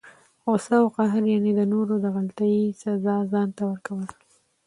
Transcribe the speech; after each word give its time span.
غصه 0.49 0.75
او 0.81 0.87
قهر، 0.97 1.21
یعني 1.33 1.51
د 1.55 1.61
نورو 1.73 1.93
د 2.03 2.05
غلطۍ 2.15 2.55
سزا 2.81 3.15
ځانته 3.31 3.63
ورکول! 3.69 4.05